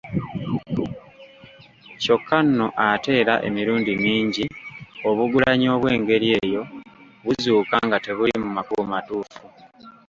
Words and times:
Kyokka 2.01 2.37
nno 2.45 2.67
ate 2.87 3.11
era 3.21 3.35
emirundi 3.47 3.91
mingi 4.05 4.45
obugulanyi 5.09 5.67
obw’engeri 5.75 6.27
eyo 6.41 6.61
buzuuka 7.23 7.75
nga 7.85 7.97
tebuli 8.03 8.33
mu 8.43 8.49
makubo 8.55 8.83
matuufu. 8.93 9.41